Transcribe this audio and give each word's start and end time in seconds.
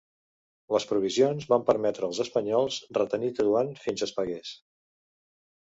Les 0.75 0.87
provisions 0.91 1.45
van 1.51 1.65
permetre 1.67 2.09
als 2.09 2.23
espanyols 2.25 2.79
retenir 3.01 3.31
Tetuan 3.41 3.73
fins 3.85 4.07
es 4.09 4.17
pagués. 4.19 4.59